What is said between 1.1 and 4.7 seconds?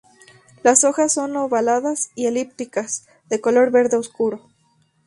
son ovaladas o elípticas de color verde oscuro.